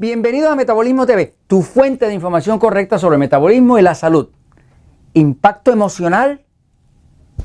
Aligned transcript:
Bienvenidos 0.00 0.52
a 0.52 0.54
Metabolismo 0.54 1.06
TV, 1.06 1.34
tu 1.48 1.62
fuente 1.62 2.06
de 2.06 2.14
información 2.14 2.60
correcta 2.60 3.00
sobre 3.00 3.18
metabolismo 3.18 3.80
y 3.80 3.82
la 3.82 3.96
salud, 3.96 4.28
impacto 5.12 5.72
emocional 5.72 6.44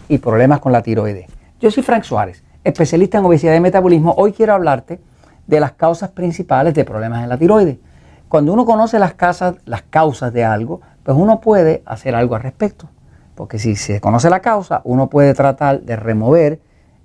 y 0.07 0.19
problemas 0.19 0.59
con 0.59 0.71
la 0.71 0.83
tiroides. 0.83 1.25
Yo 1.59 1.71
soy 1.71 1.81
Frank 1.81 2.03
Suárez, 2.03 2.43
especialista 2.63 3.17
en 3.17 3.25
obesidad 3.25 3.55
y 3.55 3.59
metabolismo. 3.59 4.13
Hoy 4.19 4.33
quiero 4.33 4.53
hablarte 4.53 5.01
de 5.47 5.59
las 5.59 5.71
causas 5.71 6.11
principales 6.11 6.75
de 6.75 6.85
problemas 6.85 7.23
en 7.23 7.29
la 7.29 7.39
tiroides. 7.39 7.79
Cuando 8.29 8.53
uno 8.53 8.65
conoce 8.65 8.99
las, 8.99 9.15
las 9.65 9.81
causas 9.89 10.31
de 10.31 10.45
algo, 10.45 10.79
pues 11.01 11.17
uno 11.17 11.41
puede 11.41 11.81
hacer 11.87 12.13
algo 12.13 12.35
al 12.35 12.43
respecto. 12.43 12.87
Porque 13.33 13.57
si 13.57 13.75
se 13.75 13.99
conoce 13.99 14.29
la 14.29 14.41
causa, 14.41 14.81
uno 14.83 15.09
puede 15.09 15.33
tratar 15.33 15.81
de 15.81 15.95
remover 15.95 16.61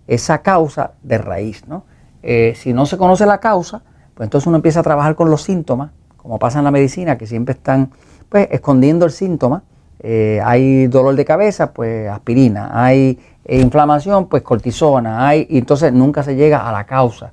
esa 0.09 0.43
causa 0.43 0.93
de 1.03 1.17
raíz. 1.17 1.67
¿no? 1.67 1.87
Eh, 2.23 2.53
si 2.55 2.75
no 2.75 2.85
se 2.85 2.99
conoce 2.99 3.25
la 3.25 3.41
causa, 3.41 3.83
pues 4.19 4.27
entonces 4.27 4.49
uno 4.49 4.57
empieza 4.57 4.81
a 4.81 4.83
trabajar 4.83 5.15
con 5.15 5.31
los 5.31 5.45
síntomas, 5.45 5.93
como 6.17 6.41
pasa 6.41 6.59
en 6.59 6.65
la 6.65 6.73
medicina, 6.73 7.17
que 7.17 7.25
siempre 7.25 7.53
están 7.53 7.93
pues, 8.29 8.49
escondiendo 8.51 9.05
el 9.05 9.13
síntoma. 9.13 9.63
Eh, 10.01 10.41
hay 10.45 10.89
dolor 10.89 11.15
de 11.15 11.25
cabeza, 11.25 11.73
pues 11.73 12.11
aspirina. 12.11 12.69
Hay 12.73 13.17
eh, 13.45 13.61
inflamación, 13.61 14.27
pues 14.27 14.43
cortisona. 14.43 15.29
Hay, 15.29 15.47
y 15.49 15.59
entonces 15.59 15.93
nunca 15.93 16.25
se 16.25 16.35
llega 16.35 16.69
a 16.69 16.73
la 16.73 16.83
causa. 16.83 17.31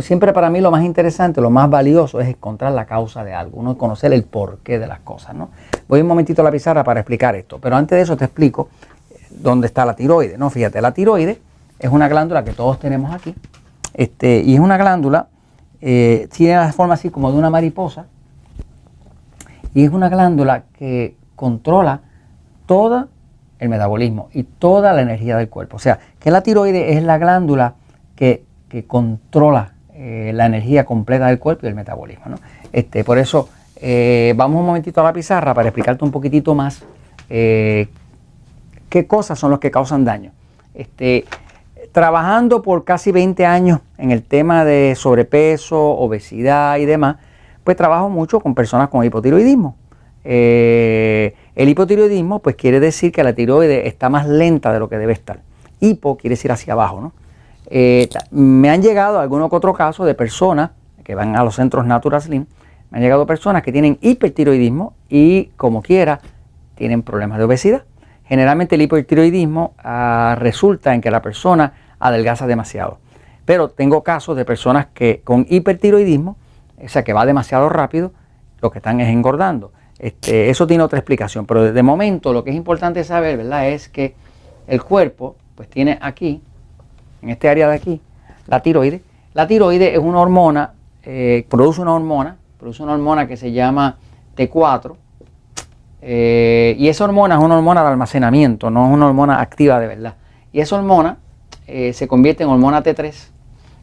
siempre 0.00 0.32
para 0.32 0.48
mí 0.48 0.62
lo 0.62 0.70
más 0.70 0.84
interesante, 0.84 1.42
lo 1.42 1.50
más 1.50 1.68
valioso 1.68 2.18
es 2.18 2.28
encontrar 2.28 2.72
la 2.72 2.86
causa 2.86 3.22
de 3.22 3.34
algo, 3.34 3.60
uno 3.60 3.76
conocer 3.76 4.10
el 4.14 4.22
porqué 4.22 4.78
de 4.78 4.86
las 4.86 5.00
cosas. 5.00 5.34
¿no? 5.34 5.50
Voy 5.86 6.00
un 6.00 6.06
momentito 6.06 6.40
a 6.40 6.46
la 6.46 6.50
pizarra 6.50 6.82
para 6.82 7.00
explicar 7.00 7.36
esto, 7.36 7.58
pero 7.60 7.76
antes 7.76 7.94
de 7.94 8.00
eso 8.04 8.16
te 8.16 8.24
explico 8.24 8.70
eh, 9.10 9.18
dónde 9.32 9.66
está 9.66 9.84
la 9.84 9.94
tiroide. 9.94 10.38
¿no? 10.38 10.48
Fíjate, 10.48 10.80
la 10.80 10.94
tiroide 10.94 11.42
es 11.78 11.90
una 11.90 12.08
glándula 12.08 12.42
que 12.42 12.52
todos 12.52 12.78
tenemos 12.78 13.14
aquí, 13.14 13.34
este, 13.92 14.40
y 14.40 14.54
es 14.54 14.60
una 14.60 14.78
glándula 14.78 15.26
eh, 15.80 16.28
tiene 16.32 16.56
la 16.56 16.72
forma 16.72 16.94
así 16.94 17.10
como 17.10 17.30
de 17.30 17.38
una 17.38 17.50
mariposa 17.50 18.06
y 19.74 19.84
es 19.84 19.90
una 19.90 20.08
glándula 20.08 20.64
que 20.78 21.16
controla 21.34 22.00
todo 22.66 23.08
el 23.58 23.68
metabolismo 23.68 24.28
y 24.32 24.42
toda 24.44 24.92
la 24.92 25.02
energía 25.02 25.36
del 25.36 25.48
cuerpo. 25.48 25.76
O 25.76 25.78
sea, 25.78 25.98
que 26.18 26.30
la 26.30 26.42
tiroides 26.42 26.96
es 26.96 27.02
la 27.02 27.18
glándula 27.18 27.74
que, 28.14 28.44
controla 28.86 29.72
eh, 29.94 30.32
la 30.34 30.44
energía 30.44 30.84
completa 30.84 31.28
del 31.28 31.38
cuerpo 31.38 31.64
y 31.64 31.70
el 31.70 31.74
metabolismo. 31.74 32.26
Este, 32.72 33.04
por 33.04 33.16
eso, 33.16 33.48
eh, 33.76 34.34
vamos 34.36 34.60
un 34.60 34.66
momentito 34.66 35.00
a 35.00 35.04
la 35.04 35.14
pizarra 35.14 35.54
para 35.54 35.68
explicarte 35.68 36.04
un 36.04 36.10
poquitito 36.10 36.54
más 36.54 36.82
qué 37.28 37.88
cosas 39.06 39.38
son 39.38 39.50
los 39.50 39.60
que 39.60 39.70
causan 39.70 40.04
daño. 40.04 40.32
Este, 40.74 41.24
trabajando 41.96 42.60
por 42.60 42.84
casi 42.84 43.10
20 43.10 43.46
años 43.46 43.80
en 43.96 44.10
el 44.10 44.22
tema 44.22 44.66
de 44.66 44.92
sobrepeso, 44.96 45.80
obesidad 45.80 46.76
y 46.76 46.84
demás, 46.84 47.16
pues 47.64 47.74
trabajo 47.74 48.10
mucho 48.10 48.38
con 48.38 48.54
personas 48.54 48.90
con 48.90 49.02
hipotiroidismo. 49.02 49.78
Eh, 50.22 51.34
el 51.54 51.70
hipotiroidismo 51.70 52.40
pues 52.40 52.54
quiere 52.54 52.80
decir 52.80 53.12
que 53.12 53.24
la 53.24 53.32
tiroides 53.32 53.86
está 53.86 54.10
más 54.10 54.28
lenta 54.28 54.74
de 54.74 54.78
lo 54.78 54.90
que 54.90 54.98
debe 54.98 55.14
estar. 55.14 55.40
Hipo 55.80 56.18
quiere 56.18 56.34
decir 56.34 56.52
hacia 56.52 56.74
abajo, 56.74 57.00
¿no? 57.00 57.12
Eh, 57.70 58.10
me 58.30 58.68
han 58.68 58.82
llegado 58.82 59.18
algunos 59.18 59.48
que 59.48 59.56
otros 59.56 59.74
casos 59.74 60.04
de 60.04 60.14
personas 60.14 60.72
que 61.02 61.14
van 61.14 61.34
a 61.34 61.42
los 61.44 61.54
centros 61.54 61.86
Natural 61.86 62.20
Slim, 62.20 62.44
me 62.90 62.98
han 62.98 63.04
llegado 63.04 63.24
personas 63.24 63.62
que 63.62 63.72
tienen 63.72 63.96
hipertiroidismo 64.02 64.92
y 65.08 65.46
como 65.56 65.80
quiera 65.80 66.20
tienen 66.74 67.02
problemas 67.02 67.38
de 67.38 67.44
obesidad. 67.44 67.84
Generalmente 68.26 68.74
el 68.74 68.82
hipertiroidismo 68.82 69.72
ah, 69.78 70.36
resulta 70.38 70.92
en 70.92 71.00
que 71.00 71.10
la 71.10 71.22
persona 71.22 71.85
adelgaza 71.98 72.46
demasiado. 72.46 72.98
Pero 73.44 73.68
tengo 73.68 74.02
casos 74.02 74.36
de 74.36 74.44
personas 74.44 74.86
que 74.86 75.20
con 75.22 75.46
hipertiroidismo, 75.48 76.36
o 76.82 76.88
sea 76.88 77.04
que 77.04 77.12
va 77.12 77.24
demasiado 77.26 77.68
rápido, 77.68 78.12
lo 78.60 78.70
que 78.70 78.78
están 78.78 79.00
es 79.00 79.08
engordando. 79.08 79.72
Este, 79.98 80.50
eso 80.50 80.66
tiene 80.66 80.82
otra 80.82 80.98
explicación, 80.98 81.46
pero 81.46 81.72
de 81.72 81.82
momento 81.82 82.32
lo 82.32 82.44
que 82.44 82.50
es 82.50 82.56
importante 82.56 83.02
saber, 83.04 83.38
¿verdad? 83.38 83.68
Es 83.68 83.88
que 83.88 84.14
el 84.66 84.82
cuerpo, 84.82 85.36
pues 85.54 85.68
tiene 85.68 85.98
aquí, 86.02 86.42
en 87.22 87.30
este 87.30 87.48
área 87.48 87.68
de 87.68 87.76
aquí, 87.76 88.00
la 88.46 88.60
tiroide. 88.60 89.02
La 89.32 89.46
tiroide 89.46 89.94
es 89.94 89.98
una 89.98 90.20
hormona, 90.20 90.72
eh, 91.02 91.46
produce 91.48 91.80
una 91.80 91.94
hormona, 91.94 92.36
produce 92.58 92.82
una 92.82 92.92
hormona 92.92 93.26
que 93.26 93.36
se 93.36 93.52
llama 93.52 93.96
T4, 94.36 94.96
eh, 96.02 96.76
y 96.78 96.88
esa 96.88 97.04
hormona 97.04 97.36
es 97.36 97.42
una 97.42 97.56
hormona 97.56 97.82
de 97.82 97.88
almacenamiento, 97.88 98.70
no 98.70 98.86
es 98.86 98.92
una 98.92 99.06
hormona 99.06 99.40
activa 99.40 99.80
de 99.80 99.86
verdad. 99.86 100.14
Y 100.52 100.60
esa 100.60 100.76
hormona 100.76 101.18
eh, 101.66 101.92
se 101.92 102.08
convierte 102.08 102.44
en 102.44 102.50
hormona 102.50 102.82
T3, 102.82 103.12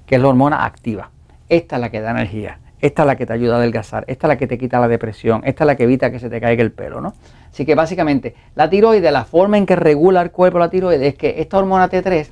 que 0.06 0.16
es 0.16 0.22
la 0.22 0.28
hormona 0.28 0.66
activa. 0.66 1.12
Esta 1.50 1.76
es 1.76 1.82
la 1.82 1.92
que 1.92 2.02
da 2.02 2.12
energía, 2.12 2.60
esta 2.80 3.04
es 3.04 3.08
la 3.08 3.16
que 3.16 3.26
te 3.26 3.34
ayuda 3.34 3.56
a 3.56 3.58
adelgazar, 3.58 4.06
esta 4.08 4.28
es 4.28 4.30
la 4.30 4.38
que 4.38 4.48
te 4.48 4.58
quita 4.58 4.80
la 4.80 4.88
depresión, 4.88 5.42
esta 5.46 5.64
es 5.64 5.68
la 5.68 5.76
que 5.76 5.84
evita 5.84 6.12
que 6.12 6.20
se 6.20 6.30
te 6.30 6.40
caiga 6.42 6.64
el 6.64 6.72
pelo, 6.72 7.02
¿no? 7.02 7.14
Así 7.52 7.66
que 7.66 7.76
básicamente 7.76 8.36
la 8.56 8.70
tiroide, 8.70 9.12
la 9.12 9.26
forma 9.26 9.58
en 9.58 9.66
que 9.66 9.76
regula 9.76 10.22
el 10.22 10.32
cuerpo 10.32 10.60
la 10.60 10.70
tiroide 10.70 11.08
es 11.08 11.16
que 11.16 11.42
esta 11.42 11.58
hormona 11.58 11.90
T3 11.90 12.30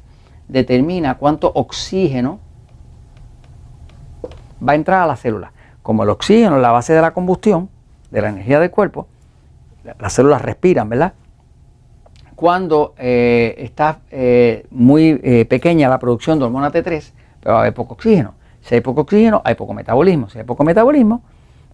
determina 0.47 1.17
cuánto 1.17 1.51
oxígeno 1.53 2.40
va 4.67 4.73
a 4.73 4.75
entrar 4.75 5.03
a 5.03 5.07
la 5.07 5.16
célula. 5.16 5.51
Como 5.84 6.03
el 6.03 6.09
oxígeno 6.09 6.56
es 6.57 6.61
la 6.61 6.72
base 6.72 6.94
de 6.94 7.01
la 7.01 7.13
combustión, 7.13 7.69
de 8.09 8.22
la 8.22 8.29
energía 8.29 8.59
del 8.59 8.72
cuerpo, 8.72 9.07
las 10.00 10.13
células 10.13 10.41
respiran, 10.41 10.90
¿verdad? 10.90 11.13
Cuando 12.41 12.96
eh, 12.97 13.53
está 13.59 14.00
eh, 14.09 14.66
muy 14.72 15.22
eh, 15.24 15.46
pequeña 15.46 15.88
la 15.88 16.00
producción 16.00 16.40
de 16.40 16.46
hormona 16.46 16.72
T3, 16.72 17.12
pero 17.40 17.53
va 17.53 17.59
a 17.59 17.62
haber 17.62 17.75
poco 17.75 17.94
oxígeno. 17.94 18.34
Si 18.62 18.74
hay 18.74 18.81
poco 18.81 19.02
oxígeno, 19.02 19.44
hay 19.46 19.53
poco 19.53 19.75
metabolismo. 19.75 20.28
Si 20.28 20.40
hay 20.40 20.44
poco 20.44 20.63
metabolismo, 20.63 21.22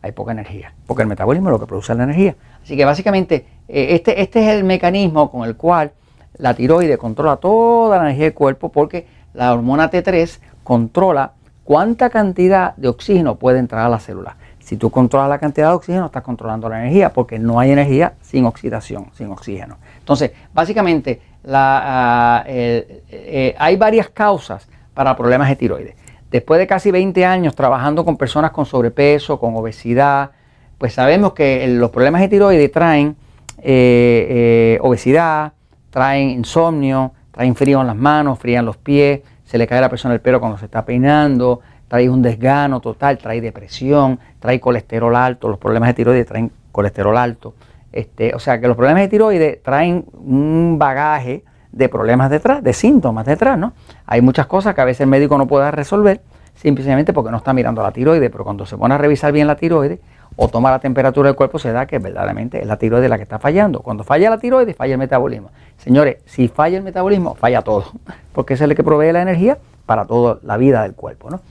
hay 0.01 0.11
poca 0.11 0.33
energía, 0.33 0.73
porque 0.85 1.03
el 1.03 1.07
metabolismo 1.07 1.47
es 1.47 1.53
lo 1.53 1.59
que 1.61 1.67
produce 1.67 1.95
la 1.95 2.03
energía. 2.03 2.35
Así 2.61 2.75
que 2.75 2.83
básicamente 2.83 3.45
este, 3.69 4.21
este 4.21 4.41
es 4.41 4.55
el 4.57 4.65
mecanismo 4.65 5.31
con 5.31 5.47
el 5.47 5.55
cual 5.55 5.93
la 6.37 6.53
tiroide 6.53 6.97
controla 6.97 7.37
toda 7.37 7.95
la 7.95 8.03
energía 8.03 8.25
del 8.25 8.33
cuerpo, 8.33 8.69
porque 8.69 9.07
la 9.33 9.53
hormona 9.53 9.89
T3 9.89 10.37
controla 10.65 11.31
cuánta 11.63 12.09
cantidad 12.09 12.75
de 12.75 12.89
oxígeno 12.89 13.35
puede 13.35 13.59
entrar 13.59 13.85
a 13.85 13.89
la 13.89 13.99
célula. 13.99 14.35
Si 14.59 14.75
tú 14.75 14.89
controlas 14.89 15.29
la 15.29 15.39
cantidad 15.39 15.69
de 15.69 15.75
oxígeno, 15.75 16.07
estás 16.07 16.23
controlando 16.23 16.67
la 16.67 16.81
energía, 16.81 17.13
porque 17.13 17.39
no 17.39 17.57
hay 17.57 17.71
energía 17.71 18.15
sin 18.19 18.45
oxidación, 18.45 19.11
sin 19.13 19.31
oxígeno. 19.31 19.77
Entonces, 20.07 20.31
básicamente, 20.53 21.19
ah, 21.51 22.41
eh, 22.47 23.53
hay 23.59 23.75
varias 23.75 24.07
causas 24.07 24.69
para 24.93 25.17
problemas 25.17 25.49
de 25.49 25.57
tiroides. 25.57 25.95
Después 26.31 26.61
de 26.61 26.65
casi 26.65 26.91
20 26.91 27.25
años 27.25 27.53
trabajando 27.55 28.05
con 28.05 28.15
personas 28.15 28.51
con 28.51 28.65
sobrepeso, 28.65 29.37
con 29.37 29.53
obesidad, 29.57 30.31
pues 30.77 30.93
sabemos 30.93 31.33
que 31.33 31.67
los 31.67 31.91
problemas 31.91 32.21
de 32.21 32.29
tiroides 32.29 32.71
traen 32.71 33.17
eh, 33.57 34.27
eh, 34.29 34.79
obesidad, 34.81 35.51
traen 35.89 36.29
insomnio, 36.29 37.11
traen 37.31 37.53
frío 37.53 37.81
en 37.81 37.87
las 37.87 37.95
manos, 37.97 38.39
frío 38.39 38.59
en 38.59 38.65
los 38.65 38.77
pies, 38.77 39.19
se 39.43 39.57
le 39.57 39.67
cae 39.67 39.79
a 39.79 39.81
la 39.81 39.89
persona 39.89 40.13
el 40.13 40.21
pelo 40.21 40.39
cuando 40.39 40.57
se 40.57 40.65
está 40.65 40.85
peinando, 40.85 41.59
trae 41.89 42.09
un 42.09 42.21
desgano 42.21 42.79
total, 42.79 43.17
trae 43.17 43.41
depresión, 43.41 44.21
trae 44.39 44.61
colesterol 44.61 45.17
alto, 45.17 45.49
los 45.49 45.59
problemas 45.59 45.89
de 45.89 45.95
tiroides 45.95 46.27
traen 46.27 46.49
colesterol 46.71 47.17
alto. 47.17 47.55
Este, 47.91 48.35
o 48.35 48.39
sea 48.39 48.59
que 48.59 48.67
los 48.67 48.75
problemas 48.75 49.03
de 49.03 49.07
tiroides 49.07 49.63
traen 49.63 50.05
un 50.13 50.77
bagaje 50.77 51.43
de 51.71 51.89
problemas 51.89 52.29
detrás, 52.29 52.63
de 52.63 52.73
síntomas 52.73 53.25
detrás, 53.25 53.57
¿no? 53.57 53.73
Hay 54.05 54.21
muchas 54.21 54.47
cosas 54.47 54.73
que 54.75 54.81
a 54.81 54.85
veces 54.85 55.01
el 55.01 55.07
médico 55.07 55.37
no 55.37 55.47
puede 55.47 55.69
resolver 55.71 56.21
simplemente 56.55 57.13
porque 57.13 57.31
no 57.31 57.37
está 57.37 57.53
mirando 57.53 57.83
la 57.83 57.91
tiroides, 57.91 58.29
pero 58.31 58.43
cuando 58.43 58.65
se 58.65 58.77
pone 58.77 58.95
a 58.95 58.97
revisar 58.97 59.31
bien 59.31 59.47
la 59.47 59.55
tiroides 59.55 59.99
o 60.35 60.47
toma 60.49 60.71
la 60.71 60.79
temperatura 60.79 61.29
del 61.29 61.35
cuerpo 61.35 61.59
se 61.59 61.71
da 61.71 61.85
que 61.85 61.99
verdaderamente 61.99 62.61
es 62.61 62.67
la 62.67 62.77
tiroides 62.77 63.09
la 63.09 63.17
que 63.17 63.23
está 63.23 63.39
fallando. 63.39 63.81
Cuando 63.81 64.03
falla 64.03 64.29
la 64.29 64.37
tiroides, 64.37 64.75
falla 64.75 64.93
el 64.93 64.99
metabolismo. 64.99 65.51
Señores, 65.77 66.17
si 66.25 66.47
falla 66.47 66.77
el 66.77 66.83
metabolismo, 66.83 67.35
falla 67.35 67.61
todo, 67.61 67.85
porque 68.33 68.55
es 68.55 68.61
el 68.61 68.75
que 68.75 68.83
provee 68.83 69.11
la 69.11 69.21
energía 69.21 69.57
para 69.85 70.05
toda 70.05 70.39
la 70.43 70.57
vida 70.57 70.83
del 70.83 70.93
cuerpo, 70.93 71.29
¿no? 71.29 71.41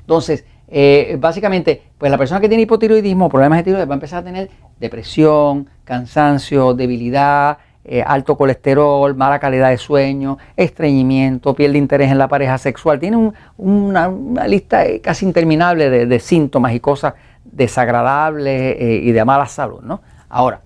Entonces, 0.00 0.44
eh, 0.70 1.16
básicamente, 1.18 1.82
pues 1.96 2.10
la 2.10 2.18
persona 2.18 2.40
que 2.40 2.48
tiene 2.48 2.62
hipotiroidismo, 2.64 3.28
problemas 3.28 3.58
de 3.58 3.64
tiroides, 3.64 3.88
va 3.88 3.94
a 3.94 3.96
empezar 3.96 4.20
a 4.20 4.24
tener 4.24 4.50
depresión, 4.78 5.68
cansancio, 5.84 6.74
debilidad, 6.74 7.58
eh, 7.84 8.02
alto 8.06 8.36
colesterol, 8.36 9.14
mala 9.14 9.38
calidad 9.38 9.70
de 9.70 9.78
sueño, 9.78 10.36
estreñimiento, 10.56 11.54
piel 11.54 11.72
de 11.72 11.78
interés 11.78 12.10
en 12.10 12.18
la 12.18 12.28
pareja 12.28 12.58
sexual. 12.58 13.00
Tiene 13.00 13.32
una, 13.56 14.08
lista 14.46 14.84
eh, 14.84 15.00
casi 15.00 15.24
interminable 15.24 16.06
de, 16.06 16.20
síntomas 16.20 16.74
y 16.74 16.80
cosas 16.80 17.14
desagradables 17.44 18.76
y 18.78 19.10
de 19.10 19.24
mala 19.24 19.46
salud. 19.46 19.80
¿no? 19.80 20.02
Ahora, 20.28 20.60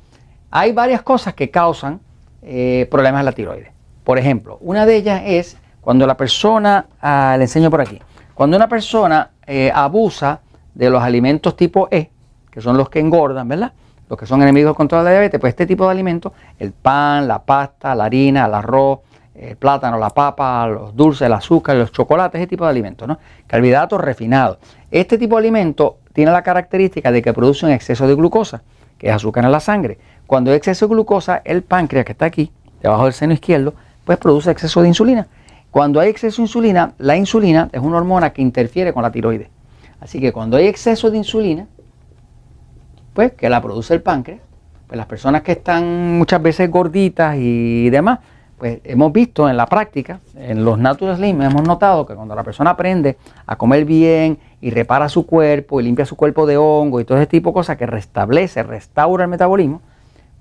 hay 0.50 0.72
varias 0.72 1.02
cosas 1.02 1.34
que 1.34 1.48
causan 1.50 2.00
problemas 2.90 3.20
de 3.20 3.24
la 3.24 3.32
tiroides. 3.32 3.68
Por 4.02 4.18
ejemplo, 4.18 4.58
una 4.60 4.84
de 4.84 4.96
ellas 4.96 5.22
es 5.24 5.56
cuando 5.80 6.06
la 6.06 6.16
persona, 6.16 6.86
ah, 7.00 7.36
le 7.36 7.44
enseño 7.44 7.70
por 7.70 7.80
aquí, 7.80 8.00
cuando 8.34 8.56
una 8.56 8.68
persona 8.68 9.30
eh, 9.46 9.70
abusa 9.74 10.40
de 10.74 10.90
los 10.90 11.02
alimentos 11.02 11.56
tipo 11.56 11.88
E, 11.90 12.10
que 12.50 12.60
son 12.60 12.76
los 12.76 12.88
que 12.88 13.00
engordan, 13.00 13.48
¿verdad? 13.48 13.72
Los 14.08 14.18
que 14.18 14.26
son 14.26 14.42
enemigos 14.42 14.70
del 14.70 14.76
control 14.76 15.02
de 15.02 15.04
la 15.04 15.10
diabetes, 15.12 15.40
pues 15.40 15.52
este 15.52 15.66
tipo 15.66 15.84
de 15.84 15.90
alimentos, 15.90 16.32
el 16.58 16.72
pan, 16.72 17.26
la 17.26 17.42
pasta, 17.42 17.94
la 17.94 18.04
harina, 18.04 18.46
el 18.46 18.54
arroz, 18.54 19.00
el 19.34 19.56
plátano, 19.56 19.98
la 19.98 20.10
papa, 20.10 20.66
los 20.66 20.94
dulces, 20.94 21.26
el 21.26 21.32
azúcar, 21.32 21.76
los 21.76 21.92
chocolates, 21.92 22.40
ese 22.40 22.46
tipo 22.46 22.64
de 22.64 22.70
alimentos, 22.70 23.08
¿no? 23.08 23.18
Carbohidratos 23.46 24.00
refinados. 24.00 24.58
Este 24.90 25.16
tipo 25.16 25.36
de 25.36 25.40
alimentos 25.40 25.94
tiene 26.12 26.30
la 26.30 26.42
característica 26.42 27.10
de 27.10 27.22
que 27.22 27.32
produce 27.32 27.64
un 27.64 27.72
exceso 27.72 28.06
de 28.06 28.14
glucosa, 28.14 28.62
que 28.98 29.08
es 29.08 29.14
azúcar 29.14 29.44
en 29.44 29.52
la 29.52 29.60
sangre. 29.60 29.98
Cuando 30.26 30.50
hay 30.50 30.58
exceso 30.58 30.86
de 30.86 30.94
glucosa, 30.94 31.40
el 31.44 31.62
páncreas 31.62 32.04
que 32.04 32.12
está 32.12 32.26
aquí, 32.26 32.52
debajo 32.82 33.04
del 33.04 33.12
seno 33.14 33.32
izquierdo, 33.32 33.74
pues 34.04 34.18
produce 34.18 34.50
exceso 34.50 34.82
de 34.82 34.88
insulina. 34.88 35.26
Cuando 35.72 36.00
hay 36.00 36.10
exceso 36.10 36.42
de 36.42 36.42
insulina, 36.42 36.92
la 36.98 37.16
insulina 37.16 37.70
es 37.72 37.80
una 37.80 37.96
hormona 37.96 38.34
que 38.34 38.42
interfiere 38.42 38.92
con 38.92 39.02
la 39.02 39.10
tiroides. 39.10 39.48
Así 40.00 40.20
que 40.20 40.30
cuando 40.30 40.58
hay 40.58 40.66
exceso 40.66 41.10
de 41.10 41.16
insulina, 41.16 41.66
pues 43.14 43.32
que 43.32 43.48
la 43.48 43.62
produce 43.62 43.94
el 43.94 44.02
páncreas, 44.02 44.42
pues 44.86 44.98
las 44.98 45.06
personas 45.06 45.40
que 45.40 45.52
están 45.52 46.18
muchas 46.18 46.42
veces 46.42 46.70
gorditas 46.70 47.36
y 47.38 47.88
demás, 47.88 48.18
pues 48.58 48.80
hemos 48.84 49.14
visto 49.14 49.48
en 49.48 49.56
la 49.56 49.64
práctica, 49.64 50.20
en 50.36 50.62
los 50.62 50.78
Natural 50.78 51.16
Slim, 51.16 51.40
hemos 51.40 51.62
notado 51.62 52.04
que 52.04 52.14
cuando 52.14 52.34
la 52.34 52.44
persona 52.44 52.72
aprende 52.72 53.16
a 53.46 53.56
comer 53.56 53.86
bien 53.86 54.38
y 54.60 54.68
repara 54.68 55.08
su 55.08 55.24
cuerpo 55.24 55.80
y 55.80 55.84
limpia 55.84 56.04
su 56.04 56.16
cuerpo 56.16 56.44
de 56.44 56.58
hongo 56.58 57.00
y 57.00 57.06
todo 57.06 57.16
ese 57.16 57.26
tipo 57.26 57.48
de 57.48 57.54
cosas 57.54 57.78
que 57.78 57.86
restablece, 57.86 58.62
restaura 58.62 59.24
el 59.24 59.30
metabolismo, 59.30 59.80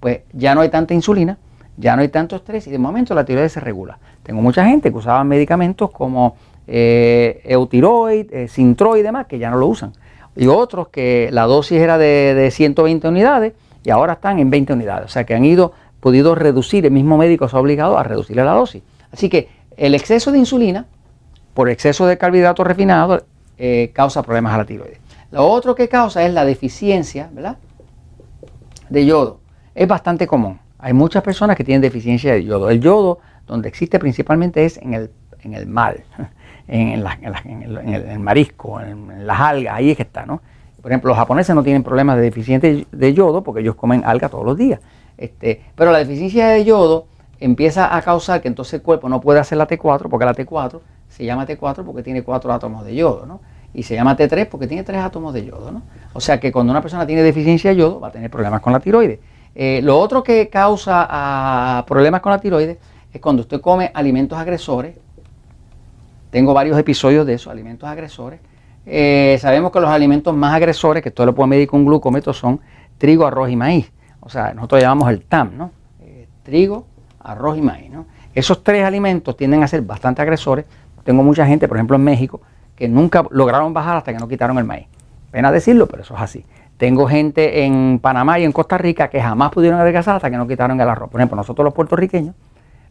pues 0.01 0.23
ya 0.33 0.55
no 0.55 0.59
hay 0.59 0.67
tanta 0.67 0.93
insulina, 0.93 1.37
ya 1.81 1.95
no 1.95 2.03
hay 2.03 2.09
tanto 2.09 2.35
estrés 2.35 2.67
y 2.67 2.71
de 2.71 2.77
momento 2.77 3.15
la 3.15 3.25
tiroides 3.25 3.53
se 3.53 3.59
regula. 3.59 3.97
Tengo 4.23 4.41
mucha 4.41 4.65
gente 4.65 4.91
que 4.91 4.97
usaba 4.97 5.23
medicamentos 5.23 5.89
como 5.91 6.35
eh, 6.67 7.41
eutiroid, 7.43 8.31
eh, 8.31 8.47
sintroid 8.47 9.01
y 9.01 9.03
demás, 9.03 9.25
que 9.25 9.39
ya 9.39 9.49
no 9.49 9.57
lo 9.57 9.67
usan. 9.67 9.91
Y 10.35 10.47
otros 10.47 10.89
que 10.89 11.29
la 11.31 11.43
dosis 11.43 11.79
era 11.79 11.97
de, 11.97 12.33
de 12.35 12.51
120 12.51 13.07
unidades 13.07 13.53
y 13.83 13.89
ahora 13.89 14.13
están 14.13 14.39
en 14.39 14.49
20 14.49 14.73
unidades. 14.73 15.05
O 15.05 15.09
sea 15.09 15.25
que 15.25 15.33
han 15.33 15.43
ido 15.43 15.73
podido 15.99 16.35
reducir, 16.35 16.85
el 16.85 16.91
mismo 16.91 17.17
médico 17.17 17.49
se 17.49 17.57
ha 17.57 17.59
obligado 17.59 17.97
a 17.97 18.03
reducirle 18.03 18.45
la 18.45 18.53
dosis. 18.53 18.83
Así 19.11 19.27
que 19.27 19.49
el 19.75 19.95
exceso 19.95 20.31
de 20.31 20.37
insulina 20.37 20.85
por 21.53 21.69
exceso 21.69 22.05
de 22.05 22.17
carbohidratos 22.17 22.65
refinados 22.65 23.23
eh, 23.57 23.91
causa 23.93 24.21
problemas 24.21 24.53
a 24.53 24.57
la 24.57 24.65
tiroides. 24.65 24.99
Lo 25.31 25.47
otro 25.47 25.75
que 25.75 25.89
causa 25.89 26.23
es 26.25 26.33
la 26.33 26.45
deficiencia 26.45 27.29
de 28.89 29.05
yodo. 29.05 29.39
Es 29.73 29.87
bastante 29.87 30.27
común. 30.27 30.59
Hay 30.81 30.93
muchas 30.93 31.23
personas 31.23 31.55
que 31.55 31.63
tienen 31.63 31.81
deficiencia 31.81 32.33
de 32.33 32.43
yodo. 32.43 32.69
El 32.69 32.81
yodo, 32.81 33.19
donde 33.45 33.69
existe 33.69 33.99
principalmente, 33.99 34.65
es 34.65 34.77
en 34.77 34.95
el, 34.95 35.11
en 35.43 35.53
el 35.53 35.67
mal, 35.67 36.03
en, 36.67 37.03
el, 37.03 38.19
marisco, 38.19 38.81
en, 38.81 39.27
las 39.27 39.39
algas, 39.39 39.75
ahí 39.75 39.91
es 39.91 39.97
que 39.97 40.03
está, 40.03 40.25
¿no? 40.25 40.41
Por 40.81 40.91
ejemplo, 40.91 41.09
los 41.09 41.17
japoneses 41.17 41.55
no 41.55 41.61
tienen 41.61 41.83
problemas 41.83 42.15
de 42.15 42.23
deficiencia 42.23 42.85
de 42.91 43.13
yodo 43.13 43.43
porque 43.43 43.61
ellos 43.61 43.75
comen 43.75 44.01
algas 44.03 44.31
todos 44.31 44.43
los 44.43 44.57
días. 44.57 44.79
Este, 45.17 45.61
pero 45.75 45.91
la 45.91 45.99
deficiencia 45.99 46.47
de 46.47 46.65
yodo 46.65 47.05
empieza 47.39 47.95
a 47.95 48.01
causar 48.01 48.41
que 48.41 48.47
entonces 48.47 48.75
el 48.75 48.81
cuerpo 48.81 49.07
no 49.07 49.21
puede 49.21 49.39
hacer 49.39 49.59
la 49.59 49.67
T4, 49.67 50.09
porque 50.09 50.25
la 50.25 50.33
T4 50.33 50.79
se 51.09 51.25
llama 51.25 51.45
T4 51.45 51.83
porque 51.85 52.01
tiene 52.01 52.23
cuatro 52.23 52.51
átomos 52.51 52.83
de 52.85 52.95
yodo, 52.95 53.27
¿no? 53.27 53.41
Y 53.73 53.83
se 53.83 53.93
llama 53.93 54.17
T3 54.17 54.47
porque 54.47 54.65
tiene 54.65 54.83
tres 54.83 55.01
átomos 55.01 55.33
de 55.33 55.45
yodo, 55.45 55.71
¿no? 55.71 55.83
O 56.13 56.19
sea 56.19 56.39
que 56.39 56.51
cuando 56.51 56.71
una 56.71 56.81
persona 56.81 57.05
tiene 57.05 57.21
deficiencia 57.21 57.69
de 57.69 57.77
yodo 57.77 57.99
va 57.99 58.07
a 58.07 58.11
tener 58.11 58.31
problemas 58.31 58.61
con 58.61 58.73
la 58.73 58.79
tiroides. 58.79 59.19
Eh, 59.53 59.81
lo 59.83 59.99
otro 59.99 60.23
que 60.23 60.49
causa 60.49 61.07
ah, 61.09 61.85
problemas 61.87 62.21
con 62.21 62.31
la 62.31 62.39
tiroides 62.39 62.77
es 63.11 63.21
cuando 63.21 63.41
usted 63.41 63.59
come 63.61 63.91
alimentos 63.93 64.37
agresores. 64.37 64.95
Tengo 66.29 66.53
varios 66.53 66.77
episodios 66.77 67.25
de 67.25 67.33
eso, 67.33 67.51
alimentos 67.51 67.89
agresores. 67.89 68.39
Eh, 68.85 69.37
sabemos 69.41 69.71
que 69.71 69.79
los 69.79 69.89
alimentos 69.89 70.35
más 70.35 70.53
agresores, 70.53 71.03
que 71.03 71.09
esto 71.09 71.25
lo 71.25 71.35
puede 71.35 71.49
medir 71.49 71.67
con 71.67 71.85
glucómetro, 71.85 72.33
son 72.33 72.61
trigo, 72.97 73.27
arroz 73.27 73.49
y 73.49 73.55
maíz 73.55 73.91
o 74.21 74.29
sea, 74.29 74.53
nosotros 74.53 74.81
llamamos 74.81 75.09
el 75.09 75.23
TAM, 75.23 75.57
¿no? 75.57 75.71
Eh, 75.99 76.27
trigo, 76.43 76.85
arroz 77.19 77.57
y 77.57 77.61
maíz. 77.61 77.91
Esos 78.33 78.63
tres 78.63 78.85
alimentos 78.85 79.35
tienden 79.35 79.63
a 79.63 79.67
ser 79.67 79.81
bastante 79.81 80.21
agresores. 80.21 80.65
Tengo 81.03 81.23
mucha 81.23 81.45
gente, 81.45 81.67
por 81.67 81.77
ejemplo 81.77 81.97
en 81.97 82.03
México, 82.03 82.41
que 82.75 82.87
nunca 82.87 83.25
lograron 83.31 83.73
bajar 83.73 83.97
hasta 83.97 84.13
que 84.13 84.19
no 84.19 84.27
quitaron 84.27 84.57
el 84.59 84.63
maíz. 84.63 84.87
Pena 85.31 85.51
decirlo, 85.51 85.87
pero 85.87 86.03
eso 86.03 86.15
es 86.15 86.21
así. 86.21 86.45
Tengo 86.81 87.07
gente 87.07 87.63
en 87.63 87.99
Panamá 87.99 88.39
y 88.39 88.43
en 88.43 88.51
Costa 88.51 88.75
Rica 88.75 89.07
que 89.07 89.21
jamás 89.21 89.51
pudieron 89.51 89.79
adelgazar 89.79 90.15
hasta 90.15 90.31
que 90.31 90.35
no 90.35 90.47
quitaron 90.47 90.81
el 90.81 90.89
arroz. 90.89 91.11
Por 91.11 91.21
ejemplo, 91.21 91.35
nosotros 91.35 91.63
los 91.63 91.75
puertorriqueños, 91.75 92.33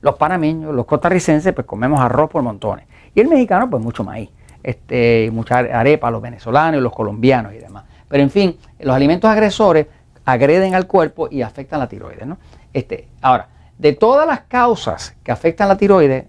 los 0.01 0.15
panameños, 0.15 0.73
los 0.73 0.87
costarricenses, 0.87 1.53
pues 1.53 1.67
comemos 1.67 1.99
arroz 1.99 2.31
por 2.31 2.41
montones. 2.41 2.87
Y 3.17 3.21
el 3.21 3.27
mexicano, 3.27 3.69
pues 3.69 3.83
mucho 3.83 4.05
maíz. 4.05 4.31
Este, 4.63 5.29
mucha 5.33 5.59
arepa, 5.59 6.09
los 6.13 6.23
venezolanos 6.23 6.81
los 6.81 6.93
colombianos 6.93 7.53
y 7.53 7.59
demás. 7.59 7.83
Pero 8.07 8.23
en 8.23 8.31
fin, 8.31 8.57
los 8.79 8.95
alimentos 8.95 9.29
agresores 9.29 9.89
agreden 10.25 10.77
al 10.77 10.87
cuerpo 10.87 11.27
y 11.29 11.43
afectan 11.43 11.81
la 11.81 11.89
tiroides. 11.89 12.29
¿no? 12.29 12.39
Este, 12.73 13.09
ahora, 13.21 13.49
de 13.77 13.93
todas 13.95 14.25
las 14.25 14.43
causas 14.43 15.17
que 15.25 15.33
afectan 15.33 15.67
la 15.67 15.77
tiroides, 15.77 16.27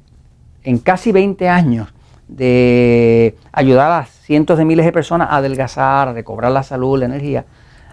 en 0.63 0.79
casi 0.79 1.11
20 1.11 1.47
años 1.47 1.93
de 2.31 3.35
ayudar 3.51 3.91
a 3.91 4.05
cientos 4.05 4.57
de 4.57 4.63
miles 4.63 4.85
de 4.85 4.93
personas 4.93 5.29
a 5.29 5.37
adelgazar, 5.37 6.07
a 6.07 6.13
recobrar 6.13 6.51
la 6.51 6.63
salud, 6.63 6.97
la 6.97 7.05
energía, 7.05 7.45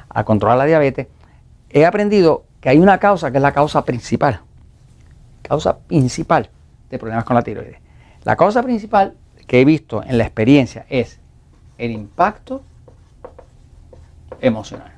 a 0.09 0.25
controlar 0.25 0.59
la 0.59 0.65
diabetes, 0.65 1.09
he 1.71 1.85
aprendido 1.85 2.45
que 2.61 2.69
hay 2.69 2.79
una 2.79 2.99
causa 2.99 3.31
que 3.31 3.39
es 3.39 3.43
la 3.43 3.53
causa 3.53 3.85
principal. 3.85 4.41
Causa 5.43 5.79
principal 5.79 6.51
de 6.89 6.99
problemas 6.99 7.25
con 7.25 7.35
la 7.35 7.43
tiroides. 7.43 7.81
La 8.25 8.37
causa 8.37 8.63
principal 8.63 9.15
que 9.47 9.61
he 9.61 9.65
visto 9.65 10.03
en 10.05 10.19
la 10.19 10.25
experiencia 10.25 10.87
es 10.89 11.19
el 11.77 11.91
impacto 11.91 12.63
emocional. 14.41 14.93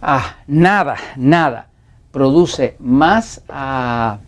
Ah, 0.00 0.36
nada, 0.46 0.96
nada 1.16 1.66
produce 2.12 2.76
más 2.78 3.42
ah, 3.48 4.18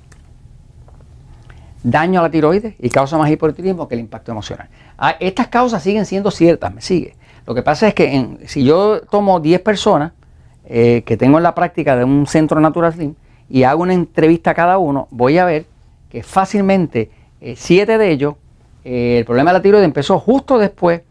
daño 1.86 2.18
a 2.18 2.24
la 2.24 2.30
tiroides 2.30 2.74
y 2.80 2.90
causa 2.90 3.16
más 3.16 3.30
hipotiroidismo 3.30 3.86
que 3.86 3.94
el 3.94 4.00
impacto 4.00 4.32
emocional. 4.32 4.68
Ah, 4.98 5.14
estas 5.20 5.46
causas 5.46 5.82
siguen 5.84 6.04
siendo 6.04 6.32
ciertas, 6.32 6.74
me 6.74 6.80
sigue. 6.80 7.14
Lo 7.46 7.54
que 7.54 7.62
pasa 7.62 7.86
es 7.86 7.94
que 7.94 8.38
si 8.46 8.64
yo 8.64 9.02
tomo 9.02 9.38
10 9.38 9.60
personas 9.60 10.12
eh, 10.64 11.02
que 11.06 11.16
tengo 11.16 11.36
en 11.36 11.44
la 11.44 11.54
práctica 11.54 11.96
de 11.96 12.02
un 12.02 12.26
centro 12.26 12.60
Natural 12.60 12.92
Slim 12.92 13.14
y 13.48 13.62
hago 13.62 13.82
una 13.82 13.94
entrevista 13.94 14.50
a 14.50 14.54
cada 14.54 14.78
uno, 14.78 15.06
voy 15.12 15.38
a 15.38 15.44
ver 15.44 15.66
que 16.10 16.24
fácilmente 16.24 17.12
7 17.54 17.92
eh, 17.92 17.98
de 17.98 18.10
ellos, 18.10 18.34
eh, 18.84 19.18
el 19.18 19.24
problema 19.24 19.52
de 19.52 19.58
la 19.58 19.62
tiroides 19.62 19.86
empezó 19.86 20.18
justo 20.18 20.58
después 20.58 21.02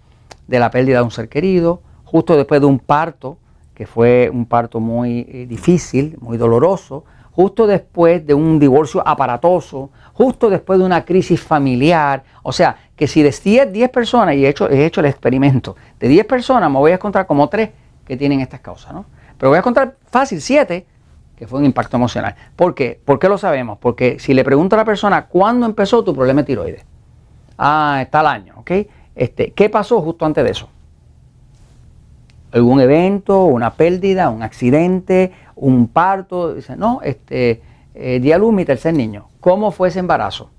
de 0.45 0.59
la 0.59 0.71
pérdida 0.71 0.97
de 0.97 1.03
un 1.05 1.11
ser 1.11 1.29
querido, 1.29 1.81
justo 2.03 2.35
después 2.35 2.59
de 2.59 2.67
un 2.67 2.79
parto, 2.79 3.37
que 3.73 3.87
fue 3.87 4.29
un 4.31 4.45
parto 4.45 4.81
muy 4.81 5.23
difícil, 5.47 6.17
muy 6.19 6.37
doloroso, 6.37 7.05
justo 7.35 7.67
después 7.67 8.25
de 8.25 8.33
un 8.33 8.59
divorcio 8.59 9.05
aparatoso, 9.05 9.89
justo 10.13 10.49
después 10.49 10.79
de 10.79 10.85
una 10.85 11.03
crisis 11.03 11.41
familiar. 11.41 12.23
O 12.43 12.53
sea, 12.53 12.77
que 12.95 13.07
si 13.07 13.21
de 13.21 13.65
10, 13.65 13.89
personas, 13.89 14.35
y 14.35 14.45
he 14.45 14.49
hecho, 14.49 14.69
he 14.69 14.85
hecho 14.85 15.01
el 15.01 15.07
experimento, 15.07 15.75
de 15.99 16.07
10 16.07 16.25
personas 16.25 16.71
me 16.71 16.77
voy 16.77 16.91
a 16.91 16.95
encontrar 16.95 17.27
como 17.27 17.49
3 17.49 17.69
que 18.05 18.15
tienen 18.15 18.39
estas 18.39 18.61
causas, 18.61 18.93
¿no? 18.93 19.05
Pero 19.37 19.49
voy 19.49 19.57
a 19.57 19.59
encontrar 19.59 19.95
fácil 20.09 20.39
7 20.39 20.85
que 21.35 21.47
fue 21.47 21.59
un 21.59 21.65
impacto 21.65 21.97
emocional. 21.97 22.33
¿Por 22.55 22.73
qué? 22.73 22.97
¿Por 23.03 23.19
qué 23.19 23.27
lo 23.27 23.37
sabemos? 23.37 23.77
Porque 23.79 24.17
si 24.19 24.33
le 24.33 24.45
pregunto 24.45 24.77
a 24.77 24.77
la 24.77 24.85
persona, 24.85 25.25
¿cuándo 25.25 25.65
empezó 25.65 26.01
tu 26.01 26.15
problema 26.15 26.41
de 26.41 26.45
tiroides? 26.45 26.85
Ah, 27.57 27.99
está 28.01 28.21
el 28.21 28.27
año, 28.27 28.53
¿ok? 28.59 28.71
Este, 29.13 29.51
¿Qué 29.51 29.69
pasó 29.69 29.99
justo 30.01 30.25
antes 30.25 30.45
de 30.45 30.51
eso? 30.51 30.69
algún 32.55 32.79
evento, 32.79 33.43
una 33.43 33.73
pérdida, 33.73 34.29
un 34.29 34.41
accidente, 34.41 35.33
un 35.55 35.87
parto. 35.87 36.53
Dice, 36.53 36.75
no, 36.75 37.01
este, 37.03 37.61
eh, 37.93 38.19
día 38.19 38.37
luz, 38.37 38.53
mi 38.53 38.65
tercer 38.65 38.93
niño. 38.93 39.27
¿Cómo 39.39 39.71
fue 39.71 39.89
ese 39.89 39.99
embarazo? 39.99 40.49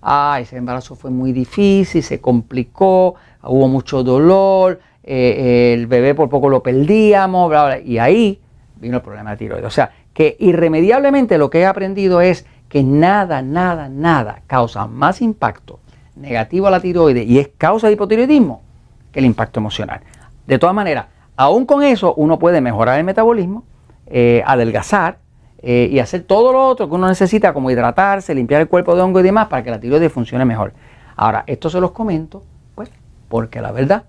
Ah, 0.00 0.38
ese 0.40 0.56
embarazo 0.56 0.94
fue 0.94 1.10
muy 1.10 1.32
difícil, 1.32 2.02
se 2.02 2.20
complicó, 2.20 3.16
hubo 3.42 3.68
mucho 3.68 4.04
dolor, 4.04 4.80
eh, 5.02 5.74
el 5.74 5.86
bebé 5.86 6.14
por 6.14 6.28
poco 6.28 6.48
lo 6.48 6.62
perdíamos, 6.62 7.48
bla, 7.48 7.66
bla, 7.66 7.78
y 7.80 7.98
ahí 7.98 8.40
vino 8.76 8.98
el 8.98 9.02
problema 9.02 9.32
de 9.32 9.36
tiroides. 9.38 9.66
O 9.66 9.70
sea, 9.70 9.90
que 10.14 10.36
irremediablemente 10.38 11.36
lo 11.36 11.50
que 11.50 11.60
he 11.60 11.66
aprendido 11.66 12.20
es 12.20 12.46
que 12.68 12.84
nada, 12.84 13.42
nada, 13.42 13.88
nada 13.88 14.42
causa 14.46 14.86
más 14.86 15.20
impacto 15.20 15.80
negativo 16.14 16.68
a 16.68 16.70
la 16.70 16.80
tiroides 16.80 17.26
y 17.26 17.38
es 17.38 17.50
causa 17.58 17.88
de 17.88 17.94
hipotiroidismo 17.94 18.62
que 19.10 19.18
el 19.18 19.24
impacto 19.24 19.58
emocional. 19.58 20.00
De 20.46 20.58
todas 20.58 20.74
maneras, 20.74 21.06
Aún 21.38 21.66
con 21.66 21.84
eso, 21.84 22.14
uno 22.14 22.40
puede 22.40 22.60
mejorar 22.60 22.98
el 22.98 23.04
metabolismo, 23.04 23.62
eh, 24.10 24.42
adelgazar 24.46 25.18
eh, 25.60 25.88
y 25.90 25.98
hacer 25.98 26.22
todo 26.22 26.52
lo 26.52 26.66
otro 26.66 26.88
que 26.88 26.94
uno 26.94 27.08
necesita, 27.08 27.52
como 27.52 27.70
hidratarse, 27.70 28.34
limpiar 28.34 28.60
el 28.60 28.68
cuerpo 28.68 28.94
de 28.94 29.02
hongo 29.02 29.20
y 29.20 29.22
demás, 29.22 29.48
para 29.48 29.62
que 29.62 29.70
la 29.70 29.80
tiroides 29.80 30.12
funcione 30.12 30.44
mejor. 30.44 30.72
Ahora, 31.16 31.44
esto 31.46 31.68
se 31.68 31.80
los 31.80 31.90
comento, 31.90 32.42
pues, 32.74 32.90
porque 33.28 33.60
la 33.60 33.72
verdad 33.72 34.04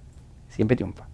siempre 0.50 0.76
triunfa. 0.78 1.09